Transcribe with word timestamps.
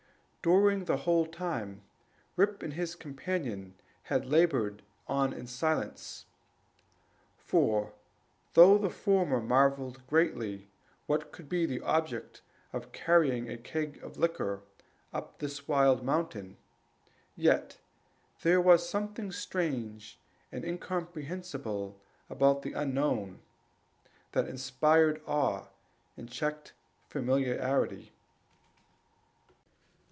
During 0.43 0.85
the 0.85 0.97
whole 0.97 1.27
time 1.27 1.83
Rip 2.35 2.63
and 2.63 2.73
his 2.73 2.95
companion 2.95 3.75
had 4.01 4.25
labored 4.25 4.81
on 5.07 5.33
in 5.33 5.45
silence; 5.45 6.25
for 7.37 7.93
though 8.55 8.79
the 8.79 8.89
former 8.89 9.39
marvelled 9.39 10.01
greatly 10.07 10.67
what 11.05 11.31
could 11.31 11.47
be 11.47 11.67
the 11.67 11.81
object 11.81 12.41
of 12.73 12.91
carrying 12.91 13.51
a 13.51 13.55
keg 13.59 14.01
of 14.01 14.17
liquor 14.17 14.63
up 15.13 15.37
this 15.37 15.67
wild 15.67 16.03
mountain, 16.03 16.57
yet 17.35 17.77
there 18.41 18.59
was 18.59 18.89
something 18.89 19.31
strange 19.31 20.17
and 20.51 20.65
incomprehensible 20.65 21.99
about 22.31 22.63
the 22.63 22.73
unknown, 22.73 23.41
that 24.31 24.47
inspired 24.47 25.21
awe 25.27 25.67
and 26.17 26.31
checked 26.31 26.73
familiarity. 27.05 28.11